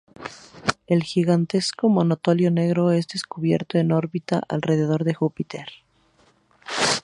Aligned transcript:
El 0.87 1.03
gigantesco 1.03 1.87
monolito 1.87 2.33
negro 2.33 2.89
es 2.91 3.07
descubierto 3.07 3.77
en 3.77 3.91
órbita 3.91 4.41
alrededor 4.49 5.03
de 5.03 5.13
Júpiter. 5.13 5.67